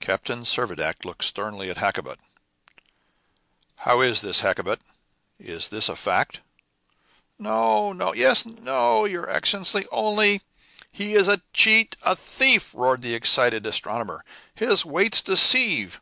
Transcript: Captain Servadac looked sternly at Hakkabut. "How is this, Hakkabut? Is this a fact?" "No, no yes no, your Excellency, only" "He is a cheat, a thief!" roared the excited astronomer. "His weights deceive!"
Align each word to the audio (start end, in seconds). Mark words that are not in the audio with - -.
Captain 0.00 0.40
Servadac 0.42 1.04
looked 1.04 1.22
sternly 1.22 1.70
at 1.70 1.76
Hakkabut. 1.76 2.18
"How 3.76 4.00
is 4.00 4.20
this, 4.20 4.40
Hakkabut? 4.40 4.80
Is 5.38 5.68
this 5.68 5.88
a 5.88 5.94
fact?" 5.94 6.40
"No, 7.38 7.92
no 7.92 8.12
yes 8.12 8.44
no, 8.44 9.04
your 9.04 9.30
Excellency, 9.30 9.86
only" 9.92 10.42
"He 11.00 11.14
is 11.14 11.28
a 11.28 11.42
cheat, 11.52 11.94
a 12.02 12.16
thief!" 12.16 12.74
roared 12.74 13.02
the 13.02 13.14
excited 13.14 13.64
astronomer. 13.68 14.24
"His 14.52 14.84
weights 14.84 15.20
deceive!" 15.20 16.00